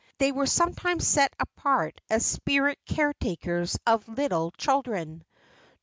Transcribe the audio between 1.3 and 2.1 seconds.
apart